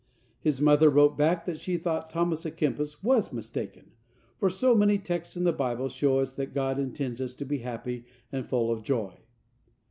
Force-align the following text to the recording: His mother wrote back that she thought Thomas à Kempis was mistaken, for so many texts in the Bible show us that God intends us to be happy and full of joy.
His 0.39 0.59
mother 0.59 0.89
wrote 0.89 1.15
back 1.15 1.45
that 1.45 1.59
she 1.59 1.77
thought 1.77 2.09
Thomas 2.09 2.41
à 2.43 2.57
Kempis 2.57 3.03
was 3.03 3.31
mistaken, 3.31 3.91
for 4.39 4.49
so 4.49 4.73
many 4.73 4.97
texts 4.97 5.37
in 5.37 5.43
the 5.43 5.53
Bible 5.53 5.89
show 5.89 6.17
us 6.17 6.33
that 6.33 6.55
God 6.55 6.79
intends 6.79 7.21
us 7.21 7.35
to 7.35 7.45
be 7.45 7.59
happy 7.59 8.05
and 8.31 8.47
full 8.49 8.71
of 8.71 8.81
joy. 8.81 9.19